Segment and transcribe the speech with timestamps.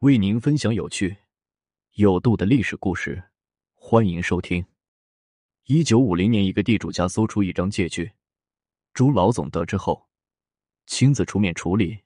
[0.00, 1.16] 为您分享有趣、
[1.92, 3.30] 有度的历史故事，
[3.72, 4.66] 欢迎收听。
[5.64, 8.12] 一九五零年，一个地主家搜出一张借据，
[8.92, 10.06] 朱老总得知后，
[10.84, 12.00] 亲自出面处理。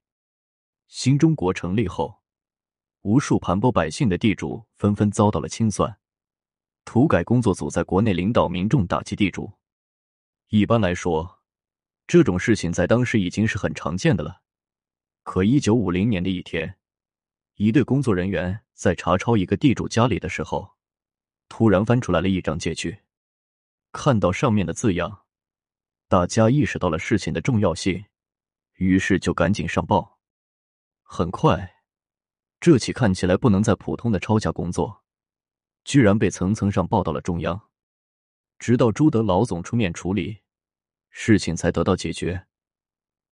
[0.86, 2.22] 新中国成立后，
[3.00, 5.98] 无数盘剥百姓的地主纷纷遭到了清算。
[6.84, 9.52] 土改工作组在国内领导民众打击地主。
[10.50, 11.40] 一般来说，
[12.06, 14.42] 这种事情在当时已经是很常见的了。
[15.24, 16.76] 可一九五零年的一天。
[17.62, 20.78] 一队工作人员在查抄一个地主家里的时候，
[21.50, 23.00] 突然翻出来了一张借据。
[23.92, 25.24] 看到上面的字样，
[26.08, 28.02] 大家意识到了事情的重要性，
[28.76, 30.18] 于是就赶紧上报。
[31.02, 31.82] 很快，
[32.60, 35.04] 这起看起来不能再普通的抄家工作，
[35.84, 37.68] 居然被层层上报到了中央。
[38.58, 40.38] 直到朱德老总出面处理，
[41.10, 42.46] 事情才得到解决。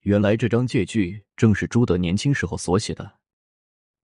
[0.01, 3.18] 原来这张借据正是朱德年轻时候所写的。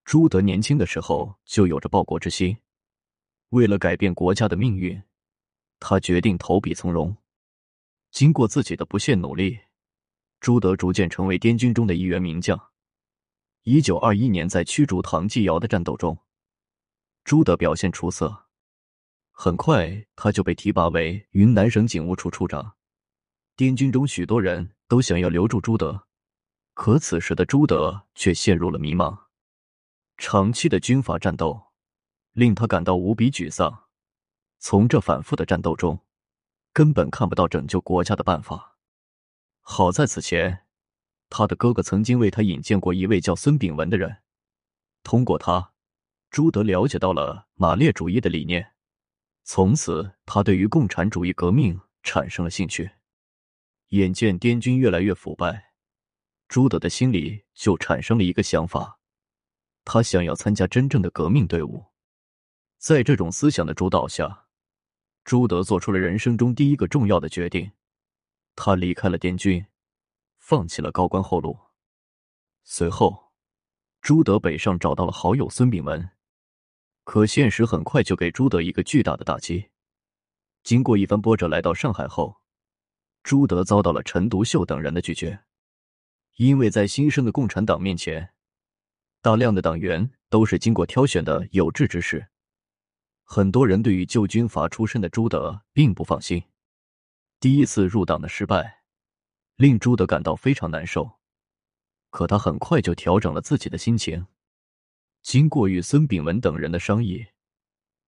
[0.05, 2.57] 朱德年轻的时候就有着报国之心，
[3.49, 5.03] 为了改变国家的命运，
[5.81, 7.17] 他决定投笔从戎。
[8.11, 9.59] 经过自己的不懈努力，
[10.41, 12.71] 朱德逐渐成为滇军中的一员名将。
[13.63, 16.17] 一九二一年，在驱逐唐继尧的战斗中，
[17.25, 18.45] 朱德表现出色，
[19.33, 22.77] 很快他就被提拔为云南省警务处处长。
[23.57, 26.07] 滇军中许多人都想要留住朱德，
[26.75, 29.24] 可此时的朱德却陷入了迷茫。
[30.17, 31.73] 长期的军阀战斗
[32.33, 33.85] 令他感到无比沮丧。
[34.59, 36.01] 从这反复的战斗中，
[36.73, 38.79] 根本看不到拯救国家的办法。
[39.61, 40.67] 好在此前，
[41.29, 44.19] 他的哥哥曾经为他引荐过一位叫孙炳文的人。
[45.03, 45.73] 通过他，
[46.31, 48.73] 朱德了解到了马列主义的理念。
[49.43, 52.93] 从此，他对于共产主义革命产生了兴趣。
[53.89, 55.75] 眼见滇军越来越腐败，
[56.49, 58.99] 朱德的心里就产生了一个想法。
[59.85, 61.85] 他想要参加真正的革命队伍，
[62.79, 64.47] 在这种思想的主导下，
[65.25, 67.73] 朱德做出了人生中第一个重要的决定，
[68.57, 69.67] 他离开了滇军，
[70.39, 71.59] 放弃了高官厚禄。
[72.63, 73.33] 随后，
[74.01, 76.11] 朱德北上找到了好友孙炳文，
[77.05, 79.71] 可现实很快就给朱德一个巨大的打击。
[80.63, 82.41] 经过一番波折，来到上海后，
[83.23, 85.45] 朱德遭到了陈独秀等人的拒绝，
[86.37, 88.34] 因为在新生的共产党面前。
[89.25, 92.29] 大量的党员都是经过挑选的有志之士，
[93.23, 96.45] 很多人对于旧军阀出身的朱德并不放心。
[97.41, 98.83] 第一次入党的失败，
[99.57, 101.11] 令朱德感到非常难受。
[102.11, 104.27] 可他很快就调整了自己的心情。
[105.23, 107.29] 经过与孙炳文等人的商议，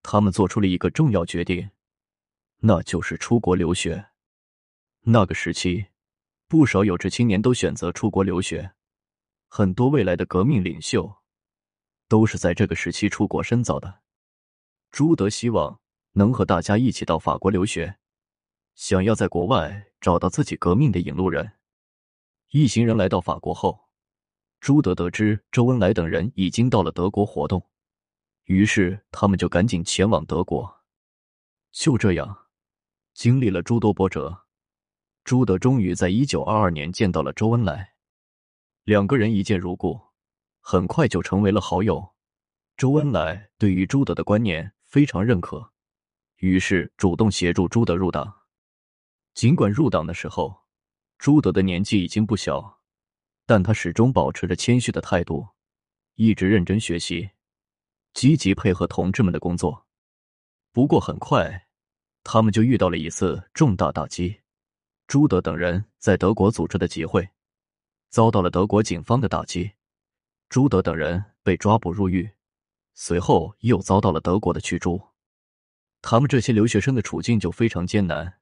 [0.02, 1.70] 他们做出了一个重要决定，
[2.58, 4.08] 那就是出国留学。
[5.00, 5.86] 那个时期，
[6.46, 8.75] 不少有志青年都选择出国留学。
[9.48, 11.16] 很多未来的革命领袖
[12.08, 14.02] 都是在这个时期出国深造的。
[14.90, 15.80] 朱德希望
[16.12, 17.98] 能和大家一起到法国留学，
[18.74, 21.52] 想要在国外找到自己革命的引路人。
[22.50, 23.88] 一行人来到法国后，
[24.60, 27.62] 朱德得知周恩来等人已经到了德国活动，
[28.44, 30.84] 于是他们就赶紧前往德国。
[31.72, 32.46] 就这样，
[33.12, 34.44] 经历了诸多波折，
[35.24, 37.95] 朱德终于在一九二二年见到了周恩来。
[38.86, 40.00] 两个人一见如故，
[40.60, 42.14] 很快就成为了好友。
[42.76, 45.72] 周恩来对于朱德的观念非常认可，
[46.36, 48.42] 于是主动协助朱德入党。
[49.34, 50.62] 尽管入党的时候，
[51.18, 52.78] 朱德的年纪已经不小，
[53.44, 55.48] 但他始终保持着谦虚的态度，
[56.14, 57.30] 一直认真学习，
[58.14, 59.88] 积极配合同志们的工作。
[60.70, 61.66] 不过很快，
[62.22, 64.42] 他们就遇到了一次重大打击：
[65.08, 67.28] 朱德等人在德国组织的集会。
[68.08, 69.72] 遭到了德国警方的打击，
[70.48, 72.30] 朱德等人被抓捕入狱，
[72.94, 75.00] 随后又遭到了德国的驱逐。
[76.02, 78.40] 他们这些留学生的处境就非常艰难。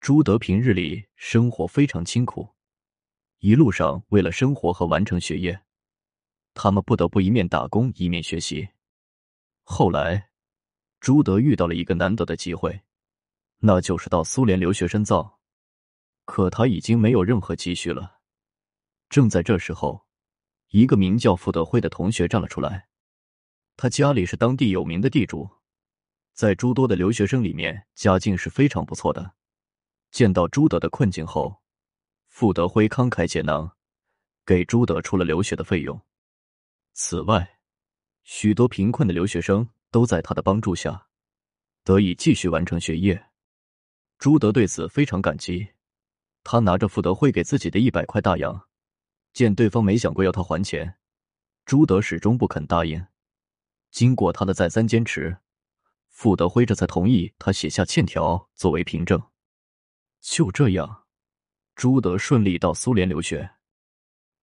[0.00, 2.48] 朱德平日里生活非常清苦，
[3.38, 5.62] 一路上为了生活和完成学业，
[6.54, 8.68] 他们不得不一面打工一面学习。
[9.62, 10.30] 后来，
[11.00, 12.82] 朱德遇到了一个难得的机会，
[13.58, 15.38] 那就是到苏联留学深造，
[16.24, 18.21] 可他已经没有任何积蓄了。
[19.12, 20.06] 正在这时候，
[20.68, 22.88] 一个名叫傅德辉的同学站了出来。
[23.76, 25.46] 他家里是当地有名的地主，
[26.32, 29.34] 在诸多的留学生里面，家境是非常不错的。
[30.12, 31.60] 见到朱德的困境后，
[32.28, 33.76] 傅德辉慷慨解囊，
[34.46, 36.00] 给朱德出了留学的费用。
[36.94, 37.58] 此外，
[38.22, 41.08] 许多贫困的留学生都在他的帮助下，
[41.84, 43.22] 得以继续完成学业。
[44.18, 45.68] 朱德对此非常感激，
[46.42, 48.68] 他拿着傅德辉给自己的一百块大洋。
[49.32, 50.96] 见对方没想过要他还钱，
[51.64, 53.06] 朱德始终不肯答应，
[53.90, 55.38] 经过他的再三坚持，
[56.08, 59.22] 傅德辉这才同意他写下欠条作为凭证。
[60.20, 61.06] 就这样，
[61.74, 63.50] 朱德顺利到苏联留学。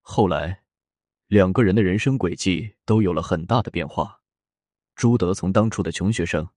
[0.02, 0.64] 后来，
[1.28, 4.22] 两个人的人生轨迹都有了很大的变化。
[4.96, 6.50] 朱德从当初的穷学生，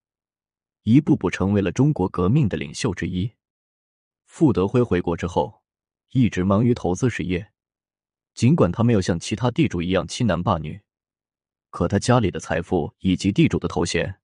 [0.83, 3.31] 一步步成为了中国革命的领袖之一。
[4.25, 5.63] 傅德辉回国之后，
[6.13, 7.52] 一直忙于投资事业。
[8.35, 10.81] 尽管他没有像其他地主一样欺男霸女。
[11.71, 14.21] 可他家里的财富以及地主的头衔，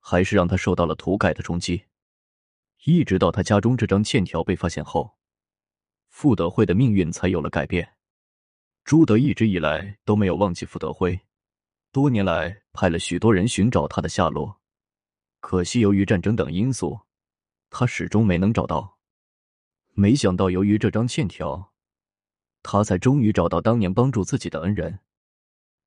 [0.00, 1.84] 还是让他受到了土改的冲击。
[2.84, 5.16] 一直到他家中这张欠条被发现后，
[6.08, 7.96] 傅德辉的命运才有了改变。
[8.84, 11.20] 朱德一直以来都没有忘记傅德辉，
[11.90, 14.60] 多年来派了许多人寻找他的下落，
[15.40, 17.00] 可惜由于战争等因素，
[17.68, 18.98] 他始终没能找到。
[19.94, 21.72] 没想到由于这张欠条，
[22.70, 24.98] 他才终于找到当年帮助自己的恩人。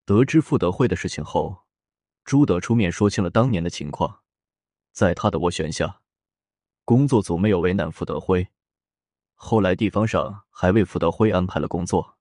[0.04, 1.60] 得知傅德辉的事情后，
[2.25, 4.22] 朱德出面说清了当年的情况。
[4.92, 6.01] 在他的斡旋下，
[6.83, 8.48] 工作组没有为难傅德辉。
[9.36, 12.18] 后来地方上还为傅德辉安排了工作。